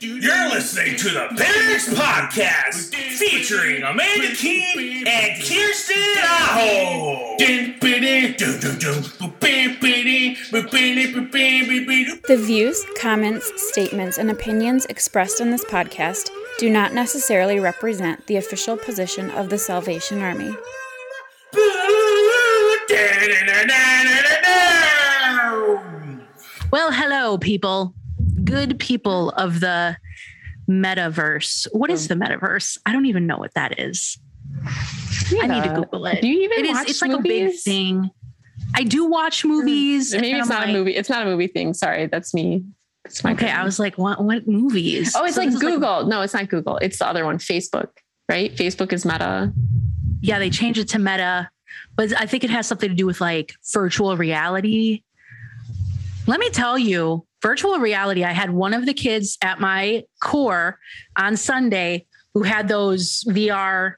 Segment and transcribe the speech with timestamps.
[0.00, 7.36] You're listening to the Barracks Podcast featuring Amanda Keene and Kirsten Aho.
[12.26, 18.36] The views, comments, statements, and opinions expressed in this podcast do not necessarily represent the
[18.36, 20.54] official position of the Salvation Army.
[26.72, 27.94] Well, hello, people.
[28.42, 29.96] Good people of the
[30.68, 31.68] metaverse.
[31.72, 32.14] What is oh.
[32.14, 32.78] the metaverse?
[32.84, 34.18] I don't even know what that is.
[34.66, 36.20] I need to Google it.
[36.20, 36.72] Do you even It is.
[36.72, 38.10] watch It's like a big thing.
[38.74, 39.48] I do watch hmm.
[39.48, 40.12] movies.
[40.12, 40.96] Maybe it's not like- a movie.
[40.96, 41.72] It's not a movie thing.
[41.72, 42.64] Sorry, that's me.
[43.08, 43.56] It's my Okay, brain.
[43.56, 44.22] I was like, what?
[44.22, 45.14] What movies?
[45.16, 46.06] Oh, it's So like this is Google.
[46.06, 46.76] no, it's not Google.
[46.78, 47.88] It's the other one, Facebook.
[48.28, 48.54] Right?
[48.54, 49.52] Facebook is Meta.
[50.20, 51.48] yeah, they changed it to Meta,
[51.96, 55.02] but I think it has something to do with like virtual reality.
[56.26, 58.24] Let me tell you, virtual reality.
[58.24, 60.78] I had one of the kids at my core
[61.16, 63.94] on Sunday who had those VR,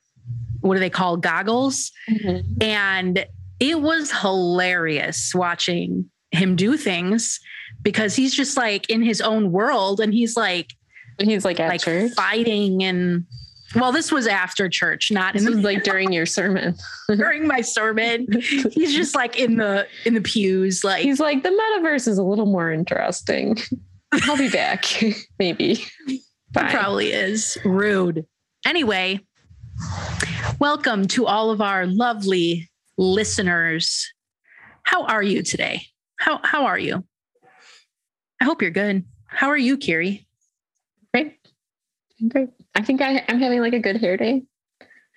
[0.61, 1.91] what do they call goggles?
[2.09, 2.63] Mm-hmm.
[2.63, 3.27] And
[3.59, 7.41] it was hilarious watching him do things
[7.83, 10.73] because he's just like in his own world and he's like
[11.19, 12.13] He's like at like church.
[12.13, 13.27] fighting and
[13.75, 16.75] well this was after church not in This the was like during your sermon.
[17.09, 18.27] during my sermon.
[18.73, 22.23] He's just like in the in the pews, like He's like, the metaverse is a
[22.23, 23.57] little more interesting.
[24.13, 24.85] I'll be back.
[25.39, 25.85] Maybe.
[26.55, 28.25] probably is rude.
[28.67, 29.21] Anyway,
[30.59, 34.11] welcome to all of our lovely listeners.
[34.83, 35.83] How are you today?
[36.17, 37.05] How how are you?
[38.41, 39.05] I hope you're good.
[39.27, 40.27] How are you, Kiri?
[41.13, 41.37] Great.
[42.29, 42.49] Great.
[42.75, 44.43] I think I, I'm having like a good hair day.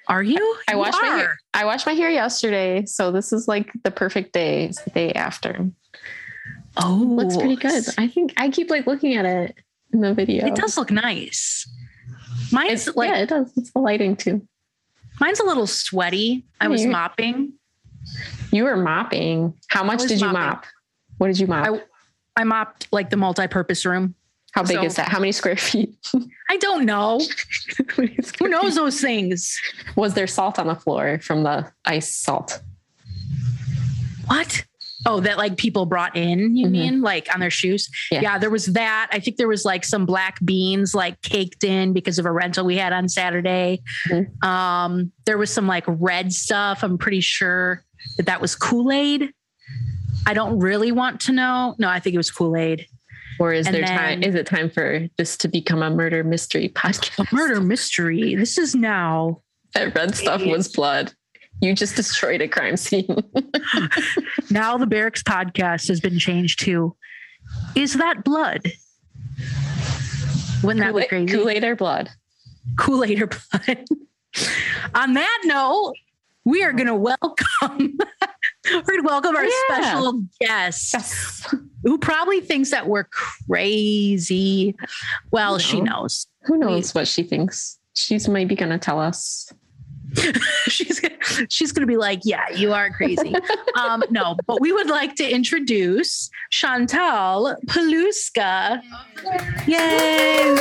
[0.07, 0.57] Are you?
[0.67, 1.17] I You washed my are.
[1.17, 1.38] hair.
[1.53, 4.65] I washed my hair yesterday, so this is like the perfect day.
[4.65, 5.70] It's the day after.
[6.77, 7.83] Oh, Looks pretty good.
[7.98, 9.55] I think I keep like looking at it
[9.93, 10.45] in the video.
[10.45, 11.65] It does look nice.
[12.52, 13.52] Mine's It's like yeah, it does.
[13.55, 14.45] It's the lighting too.
[15.21, 16.45] mine's a little sweaty.
[16.59, 17.53] I was mopping.
[18.52, 19.53] You were mopping.
[19.69, 20.33] How much did you mopping.
[20.42, 20.65] mop?
[21.19, 21.67] What did you mop?
[21.67, 21.81] I-
[22.36, 24.16] I mopped like the multi-purpose room.
[24.54, 25.08] How big so- is that?
[25.10, 25.94] How many square feet?
[26.49, 27.20] I don't know.
[28.39, 29.60] Who knows those things?
[29.95, 32.61] Was there salt on the floor from the ice salt?
[34.27, 34.64] What?
[35.05, 36.72] Oh, that like people brought in, you Mhm.
[36.72, 37.89] mean like on their shoes?
[38.10, 38.22] Yeah.
[38.22, 38.38] Yeah.
[38.38, 39.10] there was that.
[39.11, 42.64] I think there was like some black beans like caked in because of a rental
[42.66, 43.82] we had on Saturday.
[44.08, 44.43] Mhm.
[44.45, 46.83] Um, there was some like red stuff.
[46.83, 47.83] I'm pretty sure
[48.17, 49.33] that that was Kool Aid.
[50.26, 51.76] I don't really want to know.
[51.78, 52.88] No, I think it was Kool Aid.
[53.39, 54.23] Or is And there time?
[54.23, 57.20] Is it time for this to become a murder mystery podcast?
[57.20, 58.36] A murder mystery.
[58.36, 59.42] This is now.
[59.73, 61.14] That red stuff was blood.
[61.61, 63.08] You just destroyed a crime scene.
[64.52, 66.95] Now the Barracks podcast has been changed to
[67.76, 68.72] Is that blood?
[70.64, 71.34] Wouldn't that be crazy?
[71.34, 72.10] Kool Aid or blood?
[72.78, 73.86] Kool Aid or blood.
[74.95, 75.95] On that note,
[76.45, 77.37] we are going to welcome.
[78.71, 79.52] we're going to welcome our Yeah.
[79.67, 81.55] special guest, Yes.
[81.83, 84.76] who probably thinks that we're crazy.
[85.31, 86.27] Well, she knows.
[86.43, 87.80] Who knows what she thinks?
[87.95, 89.52] She's maybe going to tell us.
[90.67, 91.15] she's gonna,
[91.49, 93.33] she's going to be like, "Yeah, you are crazy."
[93.80, 98.80] um, no, but we would like to introduce Chantal Polusca.
[99.65, 100.55] Yay!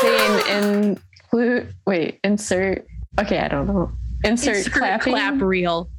[0.00, 0.94] Saying
[1.30, 2.86] include, wait, insert.
[3.20, 3.92] Okay, I don't know.
[4.24, 5.12] Insert, Insert clapping.
[5.12, 5.90] clap reel.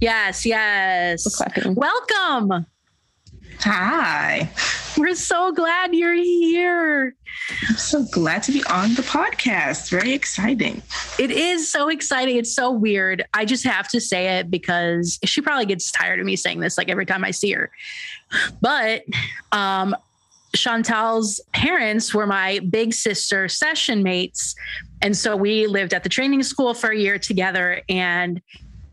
[0.00, 1.26] Yes, yes.
[1.66, 2.66] Welcome.
[3.60, 4.48] Hi.
[4.96, 7.16] We're so glad you're here.
[7.68, 9.90] I'm so glad to be on the podcast.
[9.90, 10.82] Very exciting.
[11.18, 12.36] It is so exciting.
[12.36, 13.24] It's so weird.
[13.34, 16.78] I just have to say it because she probably gets tired of me saying this
[16.78, 17.70] like every time I see her.
[18.60, 19.04] But
[19.52, 19.96] um
[20.54, 24.54] Chantal's parents were my big sister session mates.
[25.04, 27.82] And so we lived at the training school for a year together.
[27.90, 28.40] And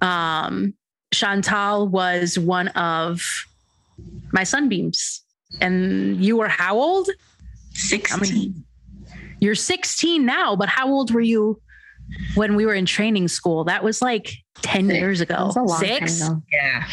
[0.01, 0.73] um,
[1.13, 3.23] Chantal was one of
[4.33, 5.23] my sunbeams.
[5.61, 7.09] And you were how old?
[7.73, 8.63] 16.
[9.39, 11.61] You're 16 now, but how old were you
[12.35, 13.63] when we were in training school?
[13.63, 14.33] That was like
[14.63, 14.99] 10 Six.
[14.99, 15.35] years ago.
[15.35, 16.21] That was a long time Six?
[16.27, 16.43] ago.
[16.51, 16.87] Yeah.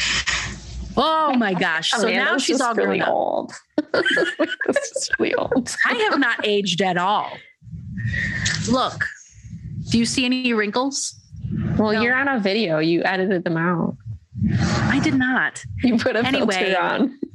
[0.97, 1.91] Oh my gosh.
[1.97, 3.15] So Oh, man, now she's all really grown up.
[3.15, 3.53] old.
[3.93, 5.75] this is really old.
[5.87, 7.31] I have not aged at all.
[8.71, 9.05] Look,
[9.91, 11.15] do you see any wrinkles?
[11.77, 12.01] Well, No.
[12.03, 12.79] you're on a video.
[12.79, 13.97] You edited them out.
[14.61, 15.63] I did not.
[15.83, 16.55] You put a Anyway.
[16.55, 17.19] filter on.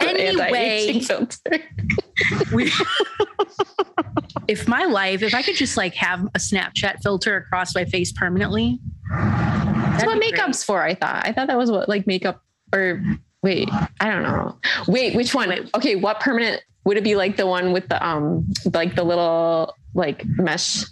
[0.00, 1.00] Anyway.
[1.00, 1.38] filter.
[2.52, 2.72] We-
[4.48, 8.10] if my life, if I could just like have a Snapchat filter across my face
[8.12, 8.80] permanently.
[9.10, 11.26] That's what makeup's for, I thought.
[11.26, 12.42] I thought that was what like makeup
[12.74, 13.02] or
[13.42, 13.68] wait,
[14.00, 14.56] I don't know.
[14.88, 15.70] Wait, which one?
[15.74, 19.74] Okay, what permanent would it be like the one with the um like the little
[19.94, 20.84] like mesh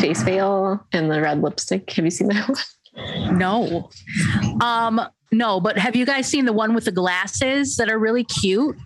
[0.00, 1.90] face veil and the red lipstick?
[1.92, 3.38] Have you seen that one?
[3.38, 3.90] No.
[4.60, 5.00] Um,
[5.30, 8.76] no, but have you guys seen the one with the glasses that are really cute?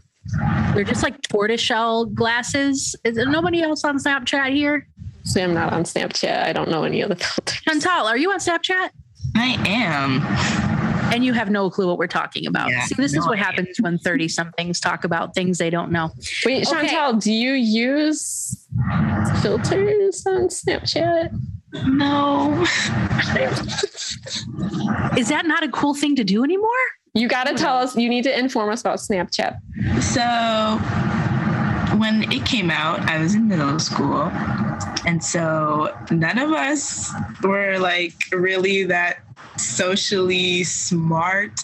[0.74, 2.94] They're just like tortoiseshell glasses.
[3.04, 4.86] Is there nobody else on Snapchat here?
[5.24, 6.42] So I'm not on Snapchat.
[6.42, 7.60] I don't know any of the filters.
[7.60, 8.90] Chantal, are you on Snapchat?
[9.36, 10.81] I am.
[11.12, 12.70] And you have no clue what we're talking about.
[12.70, 13.44] Yeah, See, this is what idea.
[13.44, 16.10] happens when 30 somethings talk about things they don't know.
[16.44, 16.88] Wait, Okay.
[16.88, 18.66] Chantal, do you use
[19.42, 21.38] filters on Snapchat?
[21.86, 22.62] No.
[25.16, 26.68] Is that not a cool thing to do anymore?
[27.14, 27.96] You got to tell us.
[27.96, 29.58] You need to inform us about Snapchat.
[30.02, 34.22] So when it came out, I was in middle school.
[35.06, 37.12] And so none of us
[37.42, 39.18] were like really that
[39.56, 41.60] socially smart.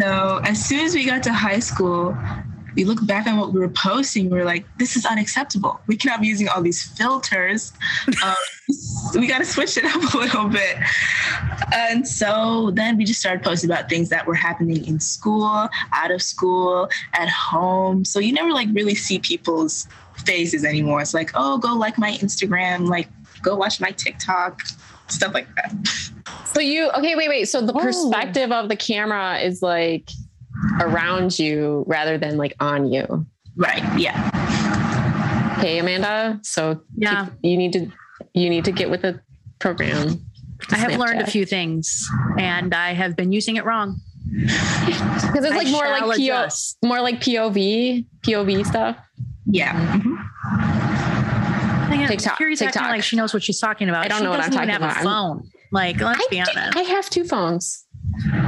[0.00, 2.16] So as soon as we got to high school,
[2.74, 4.30] we look back on what we were posting.
[4.30, 5.80] we are like, this is unacceptable.
[5.86, 7.72] We cannot be using all these filters.
[8.22, 8.34] Um,
[9.16, 10.76] we got to switch it up a little bit.
[11.74, 16.10] And so then we just started posting about things that were happening in school, out
[16.10, 18.04] of school, at home.
[18.04, 19.88] So you never like really see people's
[20.24, 21.02] faces anymore.
[21.02, 23.08] It's like, oh, go like my Instagram, like
[23.42, 24.62] go watch my TikTok,
[25.12, 25.72] stuff like that.
[26.54, 27.14] So you okay?
[27.16, 27.44] Wait, wait.
[27.48, 27.78] So the Oh.
[27.80, 30.10] perspective of the camera is like
[30.80, 33.26] around you rather than like on you.
[33.56, 33.82] Right.
[33.98, 34.30] Yeah.
[35.60, 36.40] Hey, Amanda.
[36.42, 37.26] So keep- Yeah.
[37.42, 37.90] you need to
[38.34, 39.20] you need to get with the
[39.58, 40.20] program.
[40.70, 42.08] I have learned a few things
[42.38, 44.00] and I have been using it wrong.
[44.32, 46.78] because it's I like more like PO, adjust.
[46.84, 48.96] more like POV POV stuff.
[49.46, 49.74] Yeah.
[49.98, 50.91] Mhm.
[51.98, 54.04] Hang TikTok, Kiri's acting like she knows what she's talking about.
[54.04, 55.00] I don't she know what I'm talking have about.
[55.00, 55.50] a phone.
[55.70, 56.76] Like, let's I, be honest.
[56.76, 57.86] I have two phones.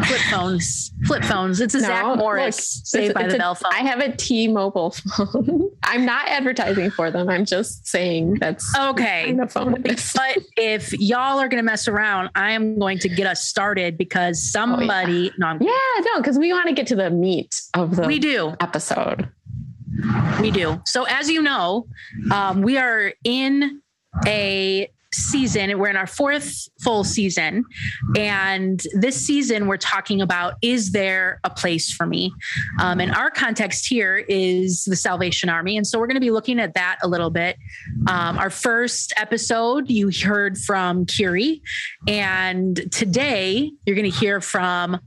[0.07, 0.93] Flip phones.
[1.07, 1.61] Flip phones.
[1.61, 3.73] It's a No, Zach look, Morris it's- Saved by it's the a- Bell phone.
[3.73, 5.71] I have a T-Mobile phone.
[5.85, 7.31] I'm not advertising for them.
[7.31, 9.35] I'm just saying that's Oh, okay.
[9.39, 9.81] of phone.
[9.83, 13.97] But if y'all are going to mess around, I am going to get us started
[13.97, 15.71] because oh, somebody, no, I'm- Yeah,
[16.13, 18.55] no, because we want to get to the meat of the we do.
[18.61, 19.29] episode.
[20.41, 20.81] We do.
[20.87, 21.87] So, as you know,
[22.31, 23.83] um, we are in
[24.27, 25.79] a season.
[25.79, 27.65] We're in our fourth full season.
[28.17, 32.33] And this season, we're talking about is there a place for me?
[32.81, 35.77] Um, and our context here is the Salvation Army.
[35.77, 37.57] And so we're going to be looking at that a little bit.
[38.09, 41.63] Um, our first episode, you heard from Kiri.
[42.07, 45.01] And today, you're going to hear from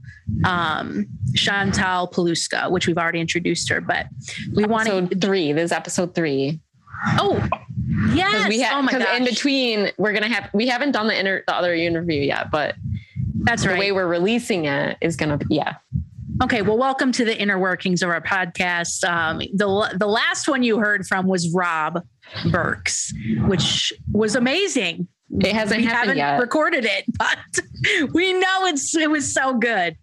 [0.44, 3.80] um, Chantal Polusca, which we've already introduced her.
[3.80, 4.06] But
[4.54, 4.94] we want to.
[4.96, 5.52] Episode three.
[5.52, 6.60] This is episode three.
[7.18, 7.46] Oh,
[8.14, 8.48] yes.
[8.48, 9.18] We oh have my gosh.
[9.18, 12.74] in between we're gonna have we haven't done the inter the other interview yet, but
[13.40, 13.78] That's the right.
[13.78, 15.76] way we're releasing it is gonna be yeah.
[16.40, 19.02] Okay, well, welcome to the inner workings of our podcast.
[19.08, 22.04] Um, the the last one you heard from was Rob
[22.50, 23.12] Burks,
[23.46, 25.08] which was amazing.
[25.30, 26.40] It hasn't we happened haven't yet.
[26.40, 27.38] recorded it, but
[28.14, 29.96] we know it's it was so good.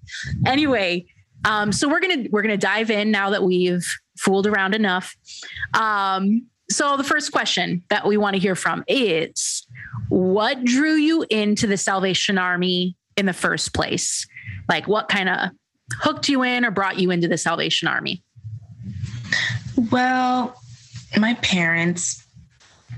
[0.46, 1.06] Anyway,
[1.46, 3.86] um, so we're gonna we're gonna dive in now that we've
[4.18, 5.16] fooled around enough.
[5.74, 9.66] Um, so the first question that we want to hear from is,
[10.10, 14.28] what drew you into the Salvation Army in the first place?
[14.68, 15.50] Like, what kind of
[16.00, 18.24] hooked you in or brought you into the Salvation Army?
[19.92, 20.60] Well,
[21.18, 22.26] my parents,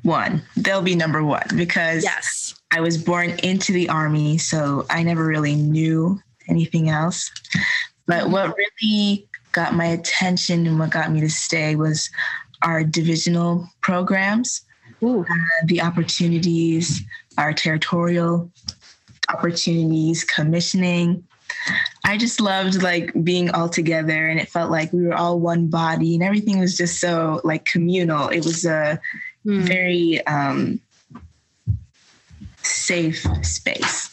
[0.03, 2.56] one, they'll be number one because Yes.
[2.72, 7.32] I was born into the army, so I never really knew anything else.
[8.06, 12.10] But what really got my attention and what got me to stay was
[12.64, 14.62] our divisional programs,
[15.04, 15.24] uh,
[15.66, 17.02] the opportunities,
[17.38, 18.52] our territorial
[19.30, 21.24] opportunities, commissioning.
[22.06, 25.68] I just loved like being all together and it felt like we were all one
[25.68, 28.30] body and everything was just so like communal.
[28.30, 29.00] It was a
[29.44, 29.62] Hmm.
[29.62, 30.82] very um,
[32.64, 34.10] safe space.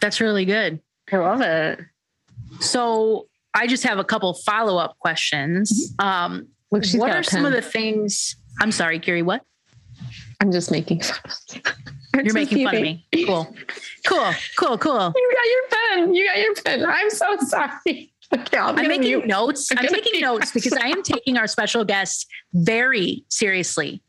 [0.00, 0.80] That's really good.
[1.12, 1.80] I love it.
[2.60, 5.94] So I just have a couple follow up questions.
[5.98, 8.36] Um, Look, what are some of the things?
[8.60, 9.22] I'm sorry, Gary.
[9.22, 9.42] What
[10.40, 13.06] I'm just making fun of you're making fun of me?
[13.26, 13.54] Cool,
[14.06, 15.12] cool, cool, cool.
[15.14, 16.14] You got your pen.
[16.14, 16.84] You got your pen.
[16.86, 18.08] I'm so sorry.
[18.34, 19.26] Okay, I'm, I'm making mute.
[19.26, 19.70] notes.
[19.72, 24.02] I'm I'm mute notes because I am taking our special guest very seriously.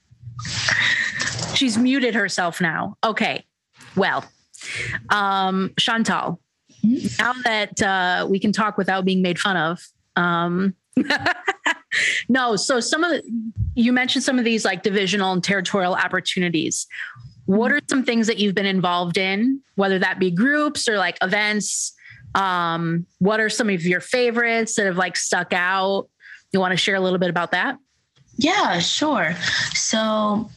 [1.56, 2.96] She's muted herself now.
[3.04, 3.46] Okay.
[3.98, 4.24] Well,
[5.10, 6.40] um, Chantal,
[6.84, 9.80] now that uh, we can talk without being made fun of,
[10.16, 10.76] um,
[12.30, 16.88] no, so some of the, you mentioned some of these like divisional and territorial opportunities.
[17.46, 21.18] What are some things that you've been involved in, whether that be groups or like
[21.22, 21.94] events?
[22.36, 26.10] Um, what are some of your favorites that have like stuck out?
[26.52, 27.78] You want to share a little bit about that?
[28.38, 29.36] Yeah, sure.
[29.74, 30.50] So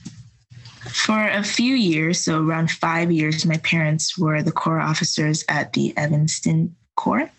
[0.96, 5.74] for a few years, so around five years, my parents were the Corps officers at
[5.74, 7.30] the Evanston Corps.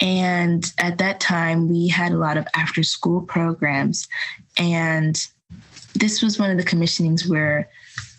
[0.00, 4.06] And at that time, we had a lot of after school programs.
[4.56, 5.20] And
[5.94, 7.68] this was one of the commissionings where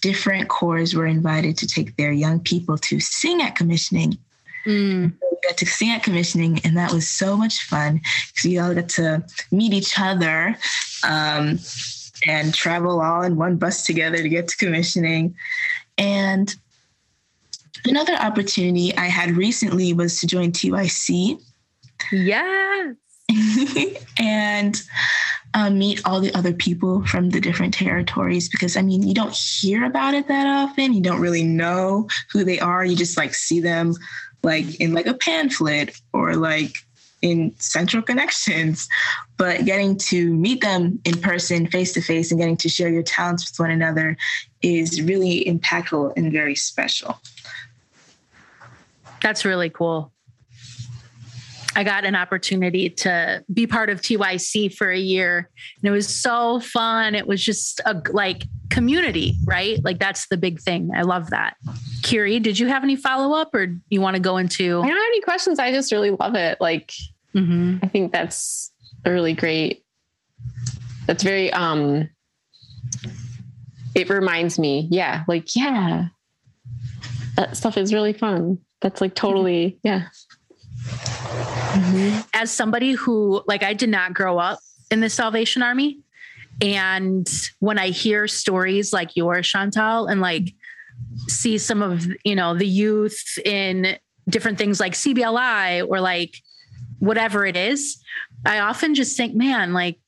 [0.01, 4.17] different corps were invited to take their young people to sing at commissioning.
[4.65, 5.13] Mm.
[5.31, 8.75] We got to sing at commissioning, and that was so much fun because we all
[8.75, 10.57] got to meet each other
[11.07, 11.59] um,
[12.27, 15.35] and travel all in one bus together to get to commissioning.
[15.97, 16.53] And
[17.85, 21.41] another opportunity I had recently was to join TYC.
[22.11, 22.95] Yes.
[24.19, 24.81] and
[25.55, 29.33] um, meet all the other people from the different territories because I mean, you don't
[29.33, 30.93] hear about it that often.
[30.93, 32.85] You don't really know who they are.
[32.85, 33.95] You just like see them
[34.43, 36.75] like in like a pamphlet or like
[37.21, 38.87] in central connections
[39.37, 43.03] but getting to meet them in person face to face and getting to share your
[43.03, 44.17] talents with one another
[44.61, 47.19] is really impactful and very special
[49.21, 50.11] that's really cool
[51.75, 55.49] I got an opportunity to be part of TYC for a year.
[55.81, 57.15] And it was so fun.
[57.15, 59.83] It was just a like community, right?
[59.83, 60.91] Like that's the big thing.
[60.95, 61.57] I love that.
[62.01, 64.79] Kiri, did you have any follow up or you want to go into?
[64.79, 65.59] I don't have any questions.
[65.59, 66.59] I just really love it.
[66.61, 66.93] Like,
[67.35, 67.79] mm-hmm.
[67.83, 68.71] I think that's
[69.05, 69.83] a really great.
[71.07, 72.09] That's very, um,
[73.93, 76.07] it reminds me, yeah, like, yeah,
[77.37, 78.57] that stuff is really fun.
[78.81, 80.07] That's like totally, yeah.
[80.85, 82.21] Mm-hmm.
[82.33, 84.59] As somebody who, like, I did not grow up
[84.91, 85.99] in the Salvation Army.
[86.61, 90.53] And when I hear stories like yours, Chantal, and like
[91.27, 93.97] see some of, you know, the youth in
[94.29, 96.35] different things like CBLI or like
[97.05, 98.03] whatever it is,
[98.45, 99.99] I often just think, man, like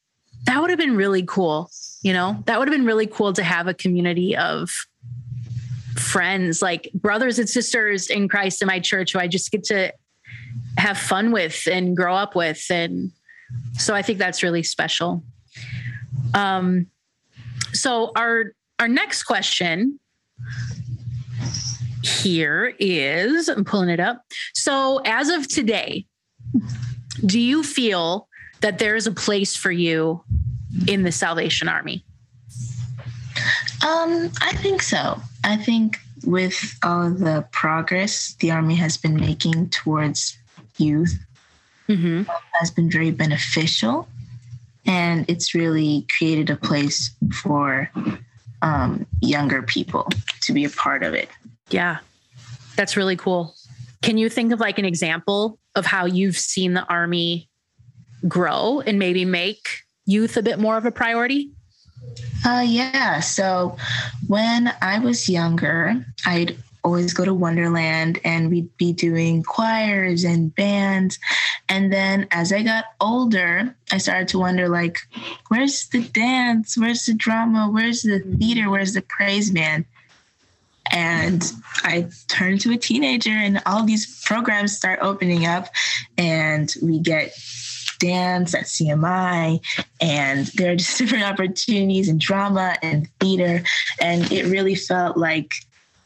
[0.46, 1.70] that would have been really cool.
[2.02, 4.70] You know, that would have been really cool to have a community of
[5.96, 9.94] friends, like brothers and sisters in Christ in my church who I just get to
[10.78, 12.66] have fun with and grow up with.
[12.70, 13.12] And
[13.74, 15.24] so I think that's really special.
[16.34, 16.88] Um,
[17.74, 20.00] so our our next question
[22.04, 24.24] here is I'm pulling it up.
[24.54, 26.06] So as of today,
[27.26, 28.28] do you feel
[28.62, 30.24] that there is a place for you
[30.88, 32.04] in the Salvation Army?
[33.86, 35.20] Um, I think so.
[35.44, 40.38] I think with all of the progress the Army has been making towards
[40.78, 41.18] youth
[41.88, 42.24] mm-hmm.
[42.60, 44.08] has been very beneficial.
[44.86, 47.12] And it's really created a place
[47.42, 47.92] for
[48.62, 50.08] um, younger people
[50.42, 51.30] to be a part of it.
[51.70, 51.98] Yeah,
[52.76, 53.54] that's really cool.
[54.02, 57.50] Can you think of like an example of how you've seen the Army
[58.28, 59.70] grow and maybe make
[60.06, 61.52] youth a bit more of a priority?
[62.46, 63.20] Uh, yeah.
[63.20, 63.78] So
[64.28, 70.54] when I was younger, I'd always go to Wonderland and we'd be doing choirs and
[70.56, 71.20] bands.
[71.70, 75.00] And then as I got older, I started to wonder like,
[75.50, 76.78] where's the dance?
[76.78, 77.70] Where's the drama?
[77.70, 78.72] Where's the theater?
[78.72, 79.86] Where's the praise band?
[80.92, 81.44] And
[81.84, 85.70] I turned to a teenager and all these programs start opening up
[86.18, 87.34] and we get
[88.00, 89.60] dance at CMI,
[90.00, 93.64] and there are just different opportunities in drama and theater.
[94.00, 95.52] And it really felt like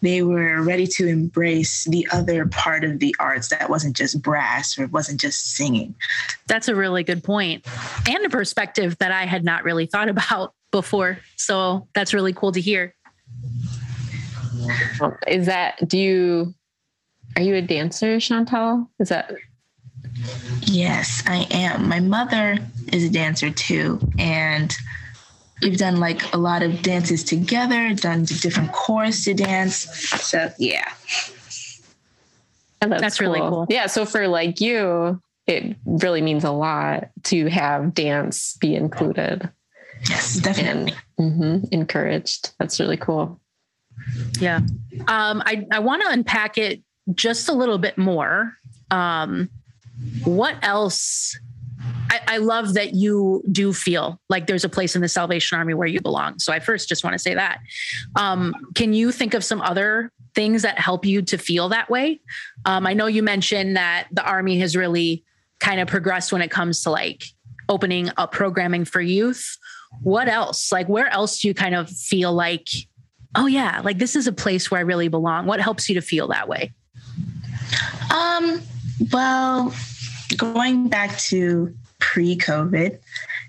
[0.01, 4.77] they were ready to embrace the other part of the arts that wasn't just brass
[4.79, 5.93] or wasn't just singing.
[6.47, 7.65] That's a really good point
[8.09, 11.19] and a perspective that I had not really thought about before.
[11.35, 12.95] So that's really cool to hear.
[15.27, 16.53] Is that, do you,
[17.35, 18.89] are you a dancer, Chantal?
[18.99, 19.31] Is that?
[20.61, 21.87] Yes, I am.
[21.87, 22.57] My mother
[22.91, 23.99] is a dancer too.
[24.19, 24.73] And
[25.61, 29.75] we've done like a lot of dances together, done different chorus to dance.
[30.21, 30.91] So yeah.
[32.79, 33.27] That's, that's cool.
[33.27, 33.67] really cool.
[33.69, 33.87] Yeah.
[33.87, 39.49] So for like you, it really means a lot to have dance be included.
[40.09, 40.93] Yes, definitely.
[41.17, 42.53] And, mm-hmm, encouraged.
[42.57, 43.40] That's really cool.
[44.39, 44.57] Yeah.
[45.07, 46.81] Um, I, I want to unpack it
[47.13, 48.53] just a little bit more.
[48.89, 49.49] Um,
[50.23, 51.37] what else
[52.09, 55.73] I, I, love that you do feel like there's a place in the Salvation Army
[55.73, 56.39] where you belong.
[56.39, 57.59] So I first just want to say that.
[58.15, 62.19] Um, can you think of some other things that help you to feel that way?
[62.65, 65.23] Um, I know you mentioned that the Army has really
[65.59, 67.23] kind of progressed when it comes to like
[67.69, 69.57] opening up programming for youth.
[70.01, 70.71] What else?
[70.71, 72.67] Like, where else do you kind of feel like,
[73.35, 75.45] oh, yeah, like this is a place where I really belong?
[75.45, 76.71] What helps you to feel that way?
[78.13, 78.61] Um,
[79.11, 79.73] well,
[80.37, 82.99] going back to pre COVID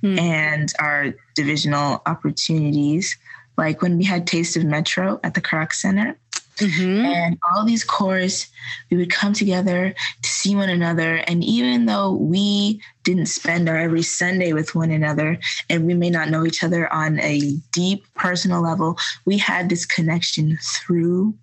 [0.03, 0.19] mm.
[0.19, 3.17] and our divisional opportunities,
[3.57, 6.17] like when we had Taste of Metro at the Kroc Center,
[6.59, 7.07] Mm-hmm.
[7.07, 8.47] And all these corps,
[8.91, 11.17] we would come together to see one another.
[11.27, 15.39] And even though we didn't spend our every Sunday with one another,
[15.71, 19.87] and we may not know each other on a deep personal level, we had this
[19.87, 21.35] connection through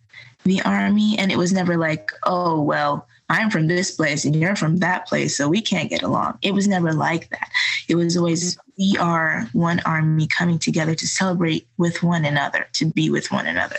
[0.43, 1.17] the Army.
[1.17, 5.07] And it was never like, oh, well, I'm from this place and you're from that
[5.07, 6.39] place, so we can't get along.
[6.41, 7.49] It was never like that.
[7.87, 12.85] It was always, we are one Army coming together to celebrate with one another, to
[12.85, 13.77] be with one another.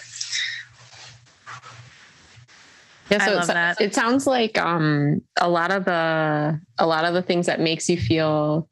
[3.10, 3.80] Yeah, so I love that.
[3.80, 7.88] it sounds like um, a lot of the a lot of the things that makes
[7.88, 8.68] you feel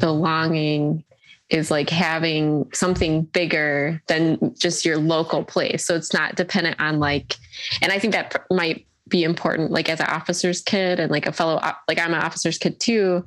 [0.00, 1.04] belonging
[1.48, 5.86] is like having something bigger than just your local place.
[5.86, 7.36] So it's not dependent on like,
[7.80, 11.32] and I think that might be important like as an officer's kid and like a
[11.32, 13.24] fellow like I'm an officer's kid too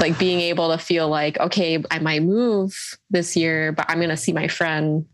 [0.00, 2.76] like being able to feel like okay I might move
[3.10, 5.04] this year but I'm going to see my friend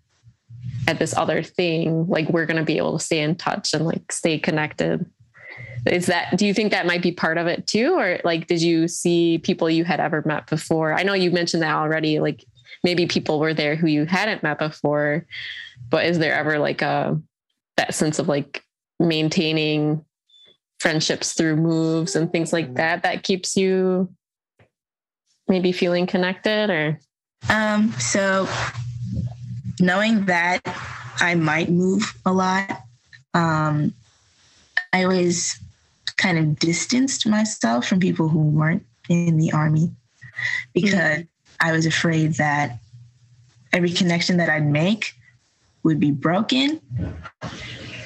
[0.87, 3.87] at this other thing, like we're going to be able to stay in touch and
[3.87, 5.05] like stay connected.
[5.87, 7.95] Is that, do you think that might be part of it too?
[7.99, 10.93] Or like, did you see people you had ever met before?
[10.93, 12.45] I know you mentioned that already, like
[12.85, 15.27] maybe people were there who you hadn't met before,
[15.89, 17.21] but is there ever like a,
[17.77, 18.63] that sense of like
[18.99, 20.05] maintaining
[20.81, 24.09] friendships through moves and things like that that keeps you
[25.49, 26.99] maybe feeling connected or
[27.49, 28.49] um so
[29.81, 30.61] knowing that
[31.21, 32.83] I might move a lot,
[33.35, 33.95] um,
[34.93, 35.59] I always
[36.17, 39.91] kind of distanced myself from people who weren't in the army
[40.73, 41.23] because mm-hmm.
[41.61, 42.79] I was afraid that
[43.73, 45.15] every connection that I'd make
[45.83, 46.81] would be broken.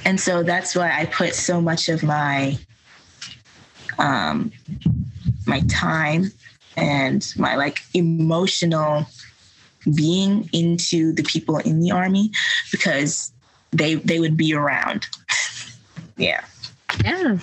[0.05, 2.59] And so that's why I put so much of my
[3.99, 4.51] um
[5.47, 6.33] my time
[6.77, 9.07] and my like emotional
[9.95, 12.31] being into the people in the army
[12.71, 13.33] because
[13.73, 15.07] they they would be around.
[16.17, 16.45] yeah.
[17.05, 17.39] Yeah.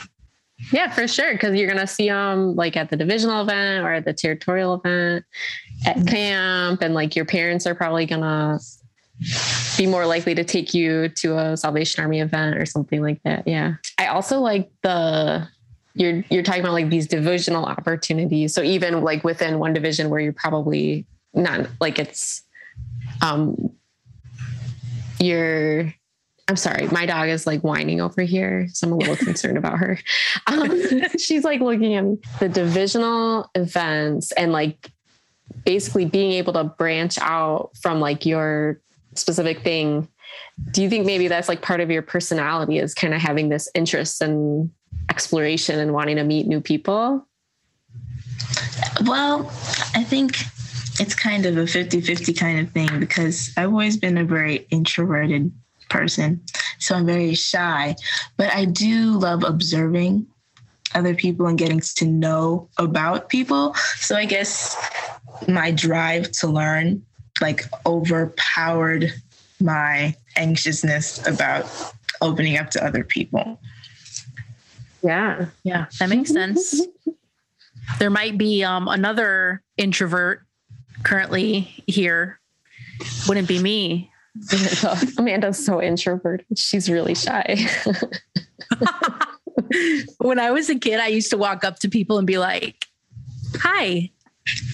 [0.71, 1.33] Yeah, for sure.
[1.33, 5.25] Because you're gonna see them like at the divisional event or at the territorial event
[5.85, 6.05] at mm-hmm.
[6.05, 8.59] camp, and like your parents are probably gonna
[9.77, 13.47] be more likely to take you to a Salvation Army event or something like that.
[13.47, 13.75] Yeah.
[13.97, 15.47] I also like the
[15.93, 18.53] you're you're talking about like these divisional opportunities.
[18.53, 22.43] So even like within one division where you're probably not like it's
[23.21, 23.55] um
[25.19, 25.93] you're
[26.47, 28.67] I'm sorry, my dog is like whining over here.
[28.73, 29.97] So I'm a little concerned about her.
[30.47, 30.81] Um,
[31.17, 32.17] she's like looking at me.
[32.39, 34.91] The divisional events and like
[35.63, 38.81] basically being able to branch out from like your
[39.15, 40.09] specific thing.
[40.71, 43.69] Do you think maybe that's like part of your personality is kind of having this
[43.75, 44.71] interest in
[45.09, 47.25] exploration and wanting to meet new people?
[49.05, 49.47] Well,
[49.95, 50.37] I think
[51.01, 54.67] it's kind of a 50 50 kind of thing because I've always been a very
[54.69, 55.51] introverted
[55.89, 56.39] person.
[56.77, 57.95] So I'm very shy,
[58.37, 60.27] but I do love observing
[60.93, 63.73] other people and getting to know about people.
[63.97, 64.77] So I guess
[65.47, 67.03] my drive to learn
[67.41, 69.11] like overpowered
[69.59, 71.65] my anxiousness about
[72.21, 73.59] opening up to other people.
[75.01, 75.47] Yeah.
[75.63, 76.79] Yeah, that makes sense.
[77.99, 80.45] there might be um, another introvert
[81.03, 82.39] currently here
[83.27, 84.11] wouldn't be me.
[85.17, 86.45] Amanda's so introverted.
[86.57, 87.67] She's really shy.
[90.19, 92.85] when I was a kid, I used to walk up to people and be like,
[93.57, 94.09] Hi,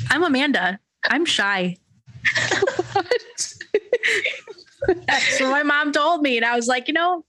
[0.10, 0.80] I'm Amanda.
[1.06, 1.78] I'm shy.
[4.88, 6.38] That's what my mom told me.
[6.38, 7.26] And I was like, you know,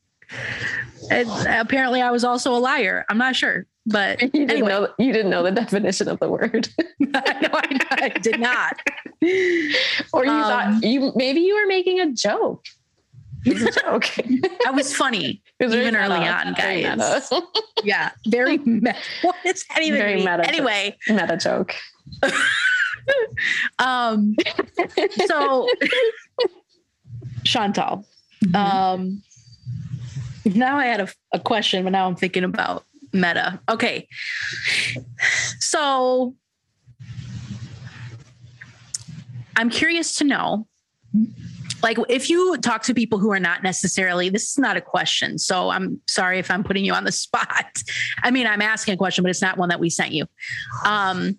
[1.11, 3.04] apparently I was also a liar.
[3.08, 3.66] I'm not sure.
[3.90, 4.68] But you didn't anyway.
[4.68, 6.68] know you didn't know the definition of the word.
[6.98, 8.79] no, I, I, did not.
[10.12, 12.64] or you um, thought you maybe you were making a joke.
[13.46, 14.11] It was a joke.
[14.66, 17.31] I was funny was even early on, guys.
[17.83, 18.96] yeah, very meta.
[19.22, 20.24] What is that even very mean?
[20.24, 21.74] Meta anyway, meta joke.
[23.79, 24.37] um.
[25.27, 25.68] So,
[27.44, 28.05] Chantal.
[28.44, 28.57] Mm-hmm.
[28.57, 29.22] Um.
[30.44, 33.61] Now I had a, a question, but now I'm thinking about meta.
[33.68, 34.09] Okay.
[35.61, 36.35] So
[39.57, 40.66] I'm curious to know
[41.83, 45.38] like if you talk to people who are not necessarily this is not a question
[45.38, 47.83] so i'm sorry if i'm putting you on the spot
[48.23, 50.27] i mean i'm asking a question but it's not one that we sent you
[50.85, 51.38] um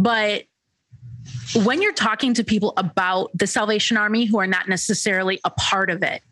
[0.00, 0.44] But
[1.54, 5.90] when you're talking to people about the Salvation Army who are not necessarily a part
[5.90, 6.22] of it,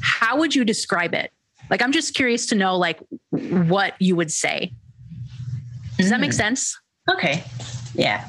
[0.00, 1.30] how would you describe it?
[1.70, 3.00] Like, I'm just curious to know, like,
[3.30, 4.72] what you would say.
[5.98, 6.34] Does that make Mm.
[6.34, 6.78] sense?
[7.10, 7.44] Okay.
[7.94, 8.28] Yeah.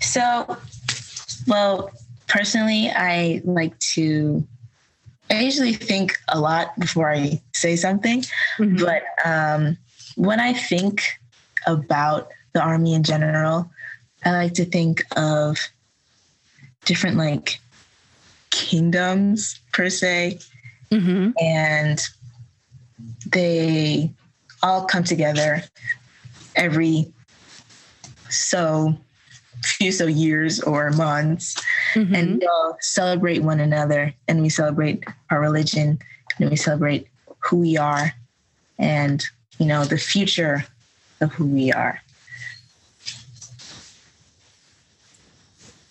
[0.00, 0.56] So,
[1.46, 1.90] well,
[2.26, 4.46] personally, I like to,
[5.30, 8.24] I usually think a lot before I say something.
[8.58, 8.78] Mhm.
[8.78, 9.76] But um,
[10.16, 11.02] when I think
[11.66, 13.70] about the Army in general,
[14.24, 15.58] I like to think of
[16.84, 17.60] different, like,
[18.50, 20.38] kingdoms per se.
[20.92, 21.32] Mhm.
[21.42, 22.00] and
[23.30, 24.10] they
[24.62, 25.62] all come together
[26.54, 27.12] every
[28.30, 28.96] so
[29.62, 31.56] few so years or months
[31.94, 32.14] Mhm.
[32.16, 35.98] and we all celebrate one another and we celebrate our religion
[36.38, 37.08] and we celebrate
[37.40, 38.12] who we are
[38.78, 39.24] and
[39.58, 40.64] you know the future
[41.20, 42.00] of who we are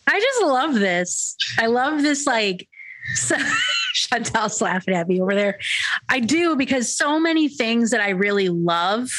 [0.08, 1.36] I just love this.
[1.58, 2.68] I love this, like,
[3.16, 3.36] so,
[4.08, 5.60] Chantal's laughing at me over there.
[6.10, 9.10] I do because so many things that I really love,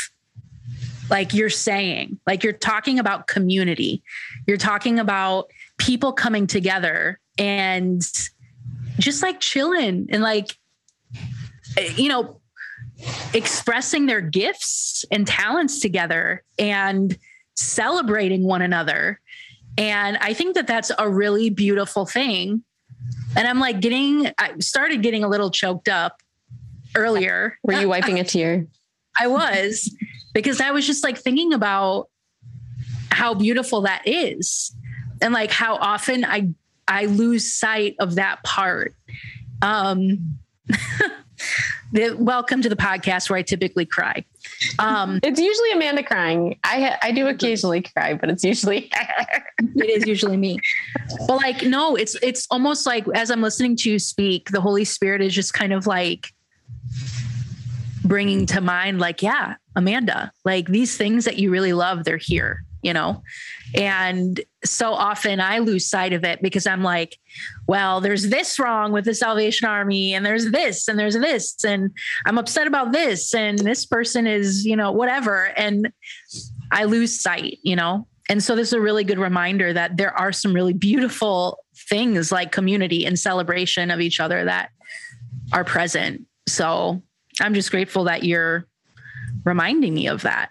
[1.11, 4.03] like you're saying, like you're talking about community,
[4.47, 8.03] you're talking about people coming together and
[8.99, 10.57] just like chilling and like,
[11.97, 12.41] you know,
[13.35, 17.19] expressing their gifts and talents together and
[17.55, 19.21] celebrating one another.
[19.79, 22.63] And I think that that's a really beautiful thing.
[23.37, 26.23] And I'm like getting, I started getting a little choked up
[26.97, 27.59] earlier.
[27.63, 28.67] Were you wiping a tear?
[29.19, 29.95] I was
[30.33, 32.09] because I was just like thinking about
[33.11, 34.75] how beautiful that is
[35.23, 36.51] and like how often I
[36.89, 38.95] I lose sight of that part.
[39.63, 40.39] Um
[41.93, 44.25] the, welcome to the podcast where I typically cry.
[44.79, 46.59] Um It's usually Amanda crying.
[46.65, 48.91] I ha- I do occasionally cry, but it's usually
[49.59, 50.59] it is usually me.
[51.27, 54.85] But like no, it's it's almost like as I'm listening to you speak, the Holy
[54.85, 56.33] Spirit is just kind of like
[58.05, 62.65] bringing to mind like yeah, Amanda, like these things that you really love, they're here,
[62.83, 63.23] you know?
[63.75, 67.19] And so often I lose sight of it because I'm like,
[67.67, 71.91] well, there's this wrong with the Salvation Army, and there's this, and there's this, and
[72.25, 75.53] I'm upset about this, and this person is, you know, whatever.
[75.57, 75.93] And
[76.71, 78.07] I lose sight, you know?
[78.29, 82.33] And so this is a really good reminder that there are some really beautiful things
[82.33, 84.71] like community and celebration of each other that
[85.53, 86.27] are present.
[86.49, 87.03] So
[87.41, 88.67] I'm just grateful that you're
[89.45, 90.51] reminding me of that.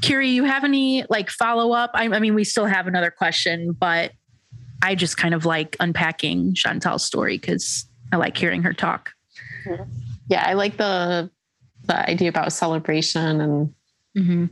[0.00, 1.90] Kiri, you have any like follow up?
[1.94, 4.12] I, I mean, we still have another question, but
[4.82, 9.12] I just kind of like unpacking Chantal's story because I like hearing her talk.
[10.28, 11.30] yeah, I like the
[11.86, 13.74] the idea about celebration and
[14.16, 14.46] Mm-hmm.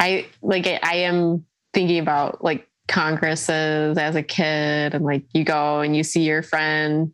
[0.00, 5.44] I like I, I am thinking about like congresses as a kid and like you
[5.44, 7.12] go and you see your friend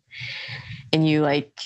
[0.92, 1.58] and you like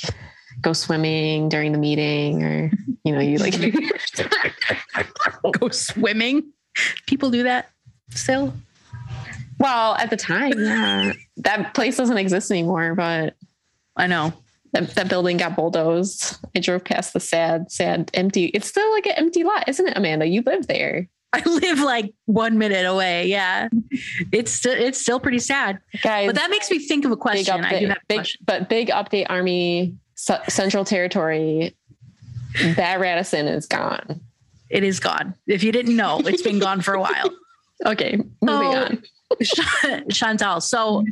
[0.61, 2.71] go swimming during the meeting or
[3.05, 3.55] you know you like
[5.61, 6.53] Go swimming.
[7.07, 7.71] People do that
[8.11, 8.53] still.
[9.59, 13.35] well at the time yeah that place doesn't exist anymore but
[13.97, 14.33] I know.
[14.73, 19.07] that, that building got bulldozed i drove past the sad sad empty it's still like
[19.07, 23.27] an empty lot isn't it amanda you live there I live like one minute away.
[23.27, 23.69] Yeah,
[24.33, 25.81] it's still it's still pretty sad.
[26.03, 27.63] guys But that makes me think of a big question.
[27.63, 28.41] I do update have a big question.
[28.47, 31.77] but big update army C- central territory
[32.75, 34.21] that radisson is gone
[34.71, 35.35] It is gone.
[35.47, 37.31] If you didn't know, it's been gone for a while.
[37.87, 40.61] okay moving So- on Chantal.
[40.61, 41.05] So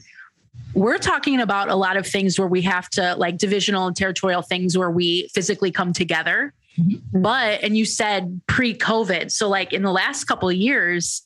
[0.72, 4.42] we're talking about a lot of things where we have to like divisional and territorial
[4.42, 6.52] things where we physically come together.
[6.78, 7.22] Mm-hmm.
[7.22, 9.30] But and you said pre-COVID.
[9.30, 11.22] So like in the last couple of years,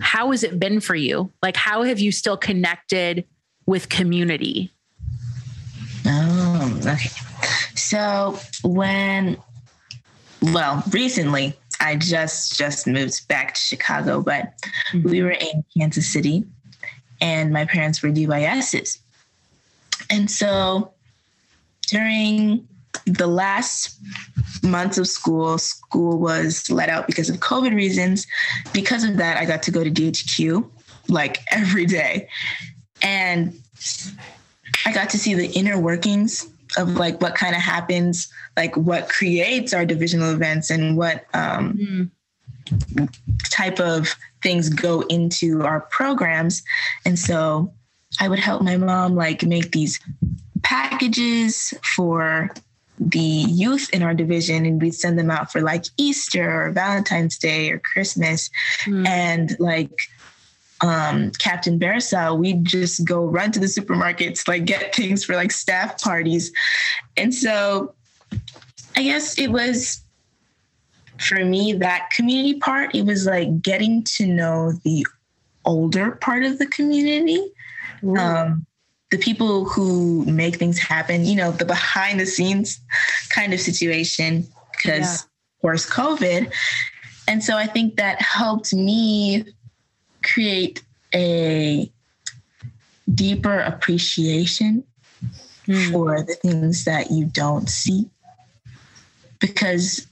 [0.00, 1.30] how has it been for you?
[1.42, 3.24] Like how have you still connected
[3.66, 4.70] with community?
[6.06, 7.08] Oh, Oh, okay.
[7.74, 9.38] So when,
[10.42, 14.52] well, recently I just just moved back to Chicago, but
[14.92, 15.08] mm-hmm.
[15.08, 16.44] we were in Kansas City,
[17.20, 18.98] and my parents were DYSs,
[20.10, 20.92] and so
[21.86, 22.68] during
[23.06, 23.98] the last
[24.62, 28.26] months of school, school was let out because of COVID reasons.
[28.74, 30.68] Because of that, I got to go to DHQ
[31.08, 32.28] like every day,
[33.00, 33.58] and
[34.86, 39.08] I got to see the inner workings of like what kind of happens, like what
[39.08, 42.10] creates our divisional events and what um,
[43.50, 46.62] type of things go into our programs.
[47.04, 47.72] And so
[48.18, 50.00] I would help my mom like make these
[50.62, 52.50] packages for
[52.98, 57.38] the youth in our division and we'd send them out for like Easter or Valentine's
[57.38, 58.50] Day or Christmas.
[58.84, 59.06] Mm.
[59.08, 60.08] And like
[60.82, 65.50] um, Captain Bearsell, we'd just go run to the supermarkets, like get things for like
[65.50, 66.52] staff parties.
[67.16, 67.94] And so
[68.96, 70.02] I guess it was
[71.18, 75.06] for me that community part, it was like getting to know the
[75.64, 77.52] older part of the community.
[78.18, 78.66] Um,
[79.10, 82.80] the people who make things happen, you know, the behind the scenes
[83.28, 85.14] kind of situation, because yeah.
[85.14, 86.52] of course, COVID.
[87.28, 89.44] And so I think that helped me
[90.22, 90.82] create
[91.14, 91.90] a
[93.12, 94.84] deeper appreciation
[95.66, 95.92] mm.
[95.92, 98.08] for the things that you don't see.
[99.40, 100.06] Because,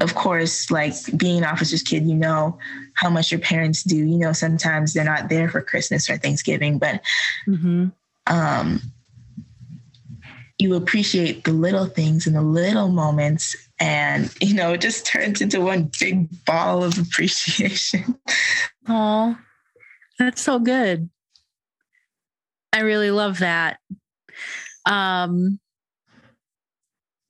[0.00, 2.58] of course, like being an officer's kid, you know
[2.94, 3.96] how much your parents do.
[3.96, 7.02] You know, sometimes they're not there for Christmas or Thanksgiving, but
[7.46, 7.88] mm-hmm
[8.30, 8.80] um,
[10.58, 15.40] you appreciate the little things and the little moments and you know it just turns
[15.40, 18.18] into one big ball of appreciation
[18.88, 19.36] oh
[20.20, 21.08] that's so good
[22.72, 23.78] i really love that
[24.86, 25.58] um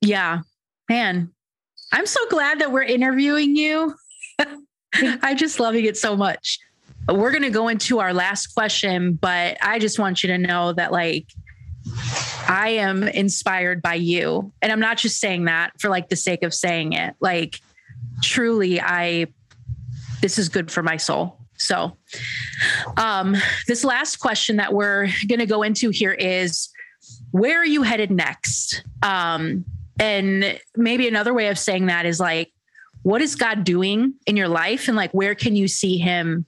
[0.01, 0.41] yeah
[0.89, 1.31] man
[1.91, 3.95] i'm so glad that we're interviewing you
[4.93, 6.59] I'm just loving it so much
[7.07, 10.73] we're going to go into our last question, but I just want you to know
[10.73, 11.25] that, like,
[12.47, 14.51] I am inspired by you.
[14.61, 17.15] And I'm not just saying that for like the sake of saying it.
[17.19, 17.59] Like,
[18.21, 19.27] truly, I,
[20.21, 21.37] this is good for my soul.
[21.57, 21.97] So,
[22.97, 23.35] um,
[23.67, 26.69] this last question that we're going to go into here is
[27.31, 28.83] where are you headed next?
[29.01, 29.65] Um,
[29.99, 32.51] and maybe another way of saying that is like,
[33.03, 34.87] what is God doing in your life?
[34.87, 36.45] And like, where can you see him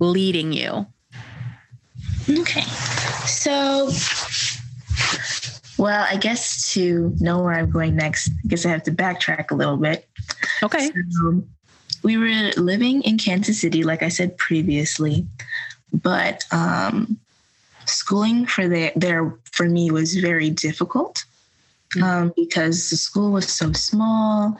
[0.00, 0.86] leading you?
[2.28, 2.62] Okay.
[3.26, 3.90] So,
[5.78, 9.50] well, I guess to know where I'm going next, I guess I have to backtrack
[9.50, 10.08] a little bit.
[10.62, 10.90] Okay.
[11.10, 11.42] So,
[12.04, 15.26] we were living in Kansas City, like I said previously,
[15.92, 17.18] but um,
[17.86, 21.24] schooling for the, there for me was very difficult
[22.02, 24.58] um, because the school was so small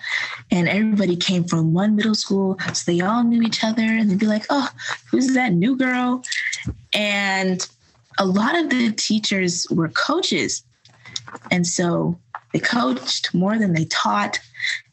[0.51, 2.59] and everybody came from one middle school.
[2.73, 4.71] So they all knew each other and they'd be like, oh,
[5.11, 6.25] who's that new girl?
[6.95, 7.69] And
[8.19, 10.63] a lot of the teachers were coaches.
[11.51, 12.19] And so
[12.55, 14.39] they coached more than they taught.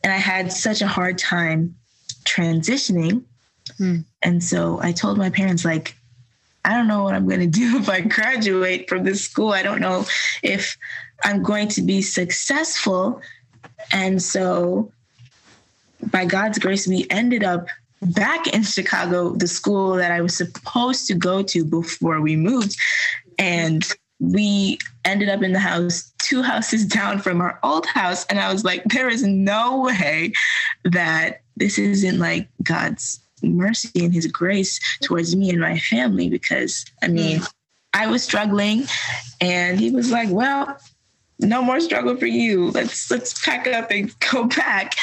[0.03, 1.75] And I had such a hard time
[2.23, 3.23] transitioning.
[3.79, 4.05] Mm.
[4.21, 5.95] And so I told my parents, like,
[6.63, 9.51] I don't know what I'm going to do if I graduate from this school.
[9.51, 10.05] I don't know
[10.43, 10.77] if
[11.23, 13.21] I'm going to be successful.
[13.91, 14.91] And so,
[16.09, 17.67] by God's grace, we ended up
[18.01, 22.75] back in Chicago, the school that I was supposed to go to before we moved.
[23.37, 23.87] And
[24.19, 28.25] we ended up in the house two houses down from our old house.
[28.27, 30.33] And I was like, there is no way
[30.85, 36.83] that this isn't like God's mercy and his grace towards me and my family because
[37.03, 37.41] I mean,
[37.93, 38.85] I was struggling
[39.39, 40.75] and he was like, well,
[41.37, 42.71] no more struggle for you.
[42.71, 44.95] Let's let's pack up and go back.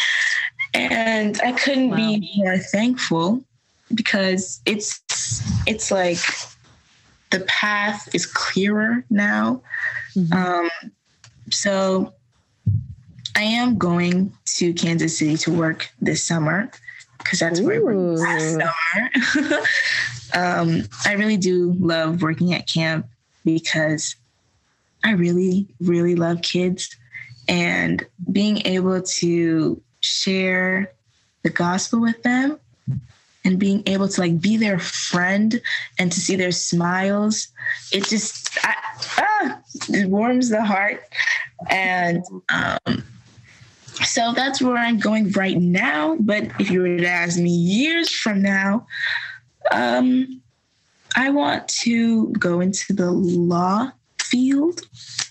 [0.75, 1.97] And I couldn't wow.
[1.97, 3.45] be more thankful
[3.95, 5.01] because it's
[5.65, 6.19] it's like
[7.31, 9.63] the path is clearer now.
[10.17, 10.33] Mm-hmm.
[10.33, 10.71] Um,
[11.51, 12.15] so
[13.37, 16.71] I am going to Kansas City to work this summer
[17.19, 17.67] because that's Ooh.
[17.67, 18.53] where I worked last
[19.33, 19.61] summer.
[20.35, 23.07] um, I really do love working at camp
[23.45, 24.17] because
[25.05, 26.95] I really, really love kids
[27.49, 30.93] and being able to share
[31.43, 32.59] the gospel with them
[33.45, 35.61] and being able to like be their friend
[35.99, 37.49] and to see their smiles
[37.93, 38.75] it just I,
[39.19, 41.03] ah, it warms the heart
[41.71, 43.03] and um,
[44.05, 48.11] so that's where i'm going right now but if you were to ask me years
[48.11, 48.87] from now
[49.73, 50.41] um,
[51.17, 53.91] i want to go into the law
[54.29, 54.83] field.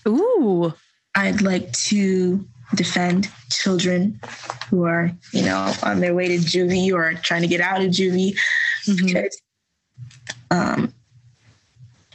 [0.06, 0.72] Ooh.
[1.14, 4.20] I'd like to defend children
[4.68, 7.88] who are, you know, on their way to juvie or trying to get out of
[7.88, 8.36] juvie
[8.86, 9.06] mm-hmm.
[9.06, 9.40] because
[10.50, 10.92] um,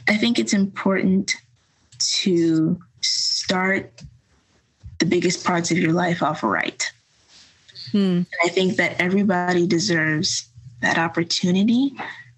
[0.08, 1.34] I think it's important
[1.98, 4.02] to start
[5.04, 6.90] the biggest parts of your life off right.
[7.92, 7.98] Hmm.
[7.98, 10.48] And I think that everybody deserves
[10.80, 11.92] that opportunity,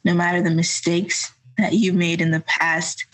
[0.04, 3.06] no matter the mistakes that you made in the past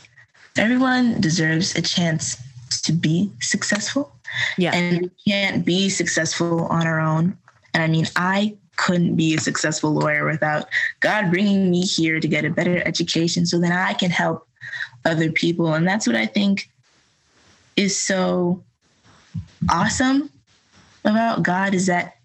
[0.56, 2.36] everyone deserves a chance
[2.82, 4.14] to be successful.
[4.58, 4.74] Yeah.
[4.74, 7.36] And we can't be successful on our own.
[7.74, 10.66] And I mean, I couldn't be a successful lawyer without
[11.00, 14.46] God bringing me here to get a better education so that I can help
[15.04, 15.74] other people.
[15.74, 16.68] And that's what I think
[17.76, 18.62] is so
[19.70, 20.30] awesome
[21.04, 22.16] about God is that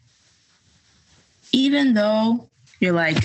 [1.52, 3.17] even though you're like,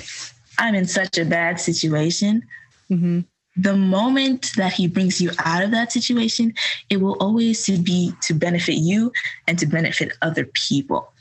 [0.58, 2.42] I'm in such a bad situation,
[2.90, 3.20] mm-hmm.
[3.56, 6.54] the moment that He brings you out of that situation,
[6.88, 9.12] it will always to be to benefit you
[9.46, 11.12] and to benefit other people.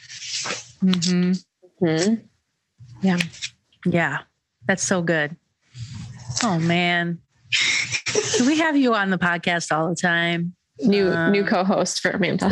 [0.83, 1.31] Mm-hmm.
[1.85, 2.13] Mm-hmm.
[3.01, 3.17] Yeah.
[3.85, 4.17] Yeah.
[4.67, 5.35] That's so good.
[6.43, 7.19] Oh man.
[8.37, 10.55] Can we have you on the podcast all the time?
[10.83, 12.51] New uh, new co-host for Amanda.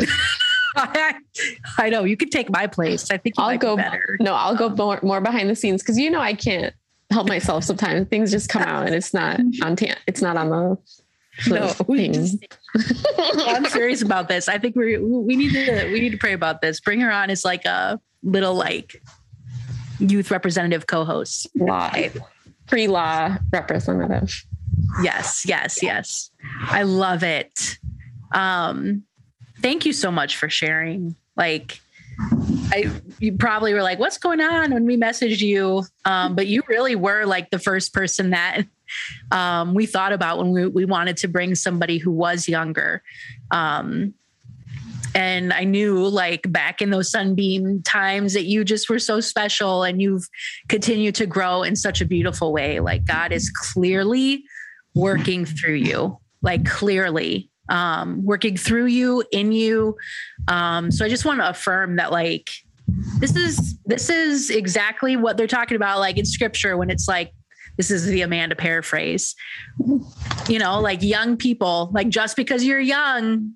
[0.76, 1.14] I,
[1.78, 3.10] I, know you could take my place.
[3.10, 4.16] I think I'll go better.
[4.20, 6.74] No, I'll go more, more behind the scenes because you know I can't
[7.10, 8.08] help myself sometimes.
[8.08, 10.78] Things just come out and it's not on t- it's not on the
[11.48, 11.72] no,
[13.46, 14.48] I'm serious about this.
[14.48, 16.80] I think we we need to we need to pray about this.
[16.80, 19.02] Bring her on as like a little like
[19.98, 21.48] youth representative co-host.
[21.54, 21.92] Law,
[22.66, 24.44] pre-law representative.
[25.02, 26.30] Yes, yes, yes.
[26.62, 27.78] I love it.
[28.32, 29.04] Um,
[29.60, 31.16] thank you so much for sharing.
[31.36, 31.80] Like,
[32.72, 36.62] I you probably were like, "What's going on?" when we messaged you, um, but you
[36.68, 38.62] really were like the first person that
[39.32, 43.02] um, we thought about when we we wanted to bring somebody who was younger.
[43.50, 44.14] Um,
[45.14, 49.82] and I knew like back in those sunbeam times that you just were so special
[49.82, 50.28] and you've
[50.68, 52.80] continued to grow in such a beautiful way.
[52.80, 54.44] Like God is clearly
[54.94, 59.96] working through you, like clearly um, working through you, in you.
[60.48, 62.50] Um, so I just want to affirm that, like,
[63.18, 67.32] this is this is exactly what they're talking about, like in scripture, when it's like,
[67.76, 69.34] this is the Amanda paraphrase.
[70.48, 73.52] You know, like young people, like just because you're young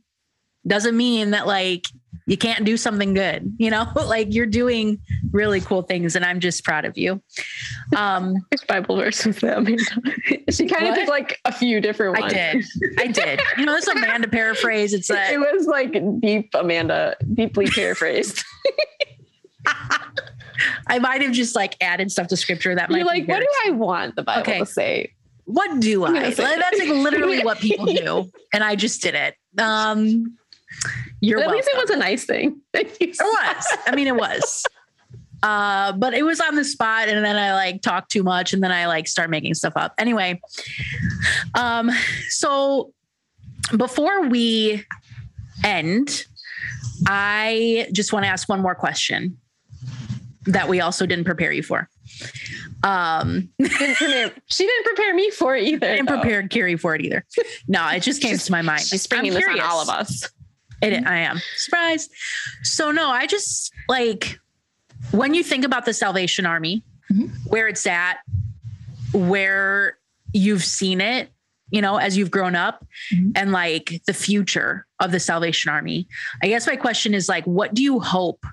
[0.67, 1.87] doesn't mean that like
[2.27, 3.87] you can't do something good you know?
[4.05, 5.01] Like you're doing
[5.33, 7.23] really cool things and i'm just proud of you.
[7.97, 8.37] Um
[8.69, 9.65] bible verse was that
[10.51, 12.33] she kind of took like a few different ones.
[12.33, 12.65] i did.
[12.99, 13.41] I did.
[13.59, 18.45] You know this amanda paraphrase it's like, it was like deep amanda deeply paraphrased.
[20.87, 23.49] I might have just like added stuff to scripture that might you're like what do
[23.67, 24.59] i want the bible okay.
[24.61, 25.13] to say?
[25.47, 26.31] What do i?
[26.31, 29.35] that's like literally what people do and i just did it.
[29.59, 30.37] Um
[31.25, 31.57] you're at welcome.
[31.57, 32.61] least it was a nice thing.
[32.75, 33.79] it was.
[33.87, 34.65] I mean, it was.
[35.43, 38.63] Uh, but it was on the spot, and then I like talked too much, and
[38.63, 39.93] then I like start making stuff up.
[39.99, 40.41] Anyway,
[41.55, 41.91] um,
[42.31, 42.93] so
[43.77, 44.85] before we
[45.63, 46.25] end,
[47.07, 49.39] I just want to ask one more question
[50.47, 51.89] that we also didn't prepare you for.
[52.83, 55.87] Um, didn't prepare, she didn't prepare me for it either.
[55.87, 57.25] I didn't prepare Kiri for it either.
[57.67, 58.83] No, it just came to my mind.
[58.83, 60.29] She's bringing this on all of us.
[60.93, 62.11] It, I am surprised.
[62.63, 64.39] So no, I just like
[65.11, 67.27] when you think about the Salvation Army, mm-hmm.
[67.49, 68.19] where it's at,
[69.13, 69.99] where
[70.33, 71.31] you've seen it,
[71.71, 73.31] you know, as you've grown up, mm-hmm.
[73.35, 76.09] and like the future of the Salvation Army.
[76.43, 78.45] I guess my question is like, what do you hope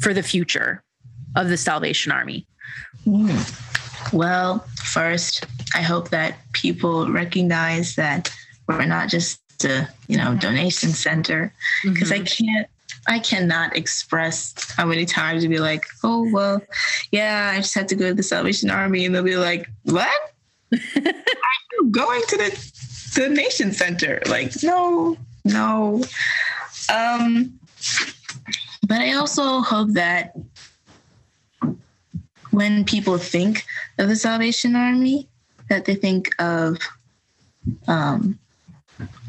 [0.00, 0.82] for the future
[1.36, 2.46] of the Salvation Army?
[3.06, 4.12] Mm.
[4.12, 8.32] Well, first, I hope that people recognize that
[8.66, 11.52] we're not just a you know donation center
[11.84, 12.22] because mm-hmm.
[12.22, 12.68] I can't
[13.06, 16.60] I cannot express how many times you'd be like, oh well,
[17.10, 20.08] yeah, I just had to go to the Salvation Army, and they'll be like, what?
[20.72, 20.78] Are
[21.72, 22.72] you going to the
[23.16, 24.20] the Nation Center?
[24.26, 26.04] Like, no, no.
[26.92, 27.58] Um,
[28.86, 30.34] but I also hope that
[32.50, 33.64] when people think
[33.98, 35.28] of the Salvation Army,
[35.68, 36.78] that they think of
[37.86, 38.38] um,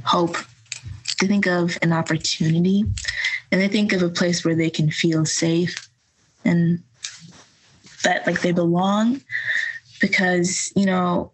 [0.09, 0.37] hope.
[1.21, 2.83] They think of an opportunity
[3.51, 5.89] and they think of a place where they can feel safe
[6.45, 6.81] and
[8.03, 9.21] that like they belong
[10.01, 11.31] because, you know,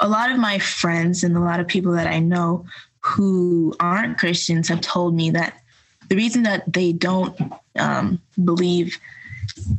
[0.00, 2.64] a lot of my friends and a lot of people that I know
[3.00, 5.58] who aren't Christians have told me that
[6.08, 7.36] the reason that they don't
[7.78, 8.98] um, believe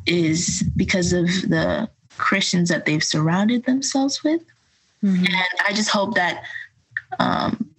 [0.05, 4.41] is because of the Christians that they've surrounded themselves with.
[5.03, 5.25] Mm-hmm.
[5.25, 6.43] And I just hope that
[7.19, 7.72] um,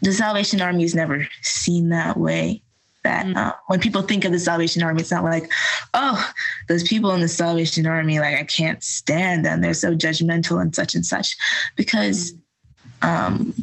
[0.00, 2.62] the Salvation Army is never seen that way.
[3.04, 3.36] That mm-hmm.
[3.36, 5.50] uh, when people think of the Salvation Army, it's not like,
[5.94, 6.32] oh,
[6.68, 9.60] those people in the Salvation Army, like I can't stand them.
[9.60, 11.36] They're so judgmental and such and such.
[11.76, 12.32] Because,
[13.02, 13.54] um,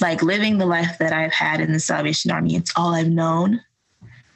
[0.00, 3.60] like living the life that I've had in the Salvation Army, it's all I've known,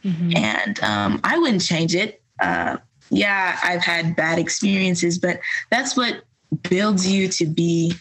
[0.04, 0.36] mm-hmm.
[0.36, 2.22] and um, I wouldn't change it.
[2.40, 2.76] Uh,
[3.10, 5.40] yeah, I've had bad experiences, but
[5.70, 6.22] that's what
[6.68, 7.94] builds you to be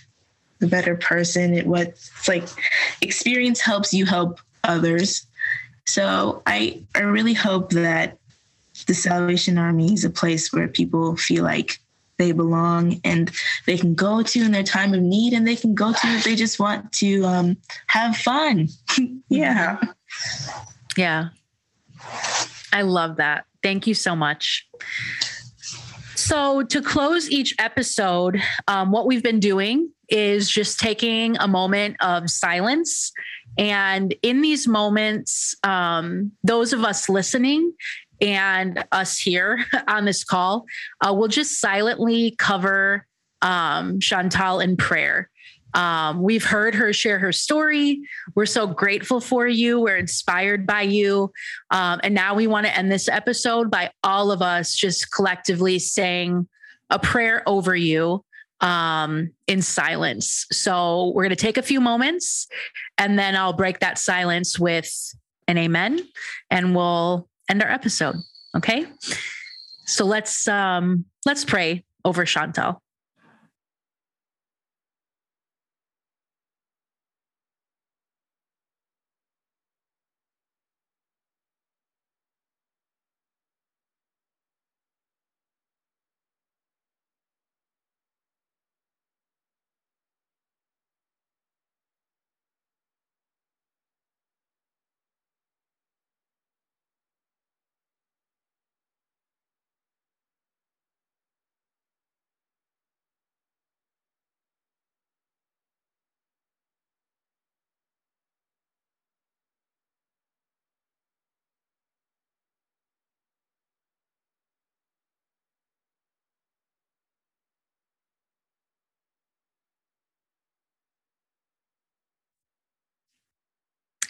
[0.60, 1.54] the better person.
[1.54, 2.48] It was like
[3.02, 5.26] experience helps you help others.
[5.86, 8.18] So I I really hope that
[8.86, 11.80] the Salvation Army is a place where people feel like
[12.18, 13.32] they belong and
[13.66, 16.24] they can go to in their time of need and they can go to if
[16.24, 18.68] they just want to um, have fun.
[19.30, 19.80] yeah.
[20.96, 21.30] Yeah.
[22.74, 23.46] I love that.
[23.64, 24.68] Thank you so much.
[26.16, 31.98] So, to close each episode, um, what we've been doing is just taking a moment
[32.00, 33.12] of silence.
[33.58, 37.74] And in these moments, um, those of us listening
[38.22, 40.66] and us here on this call
[41.06, 43.06] uh, will just silently cover
[43.42, 45.30] um, Chantal in prayer.
[45.74, 48.02] Um, we've heard her share her story.
[48.36, 49.80] We're so grateful for you.
[49.80, 51.32] We're inspired by you.
[51.70, 55.78] Um, and now we want to end this episode by all of us just collectively
[55.78, 56.48] saying
[56.90, 58.24] a prayer over you
[58.62, 60.46] um, in silence.
[60.52, 62.48] So we're going to take a few moments
[62.98, 64.92] and then I'll break that silence with
[65.48, 66.00] an amen
[66.50, 68.16] and we'll end our episode.
[68.56, 68.86] Okay.
[69.86, 72.82] So let's um let's pray over Chantal.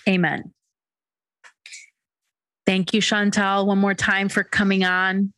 [0.08, 0.54] Amen.
[2.66, 5.34] Thank you, Chantal, one more time for coming on.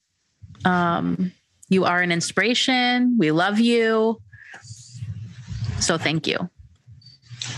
[0.66, 1.32] Um,
[1.70, 3.18] you are an inspiration.
[3.20, 4.20] We love you.
[5.80, 6.50] So thank you.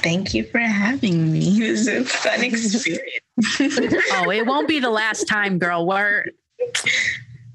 [0.03, 1.61] Thank you for having me.
[1.67, 3.05] It was a fun experience.
[4.11, 5.85] oh, it won't be the last time, girl.
[5.87, 6.25] We're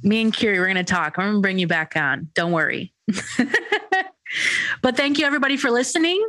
[0.02, 1.18] me and Kiri, we're gonna talk.
[1.18, 2.30] I'm gonna bring you back on.
[2.34, 2.92] Don't worry.
[4.82, 6.26] but thank you everybody for listening.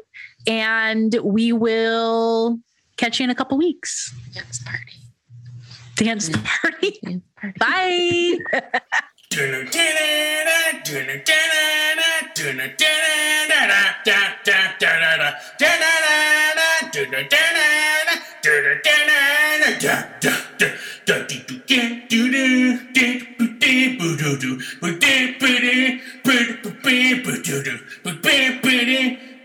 [0.47, 2.59] And we will
[2.97, 4.13] Catch you in a couple weeks.
[4.33, 4.93] Dance party.
[5.95, 7.21] Dance party.
[7.59, 8.37] Bye.